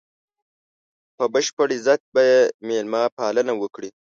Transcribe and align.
په 1.17 1.23
بشپړ 1.33 1.67
عزت 1.77 2.01
به 2.13 2.21
یې 2.31 2.39
مېلمه 2.67 3.01
پالنه 3.17 3.53
وکړي. 3.61 3.89